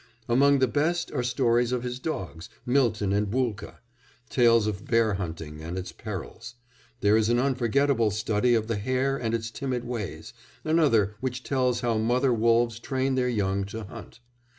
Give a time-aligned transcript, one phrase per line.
[0.27, 3.81] Among the best are stories of his dogs, Milton and Bulka;
[4.31, 6.55] tales of bear hunting and its perils;
[7.01, 10.33] there is an unforgettable study of the hare and its timid ways,
[10.63, 14.19] another which tells how mother wolves train their young to hunt.